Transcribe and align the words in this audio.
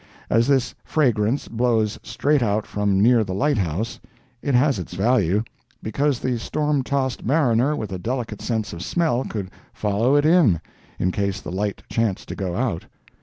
As 0.31 0.47
this 0.47 0.73
fragrance 0.83 1.47
blows 1.47 1.99
straight 2.01 2.41
out 2.41 2.65
from 2.65 2.99
near 3.03 3.23
the 3.23 3.35
lighthouse, 3.35 3.99
it 4.41 4.55
has 4.55 4.79
its 4.79 4.93
value—because 4.95 6.19
the 6.19 6.39
storm 6.39 6.81
tossed 6.81 7.23
mariner 7.23 7.75
with 7.75 7.91
a 7.91 7.99
delicate 7.99 8.41
sense 8.41 8.73
of 8.73 8.81
smell 8.81 9.23
could 9.23 9.51
follow 9.75 10.15
it 10.15 10.25
in, 10.25 10.59
in 10.97 11.11
case 11.11 11.39
the 11.39 11.51
light 11.51 11.83
chanced 11.87 12.29
to 12.29 12.35
go 12.35 12.55
out. 12.55 12.85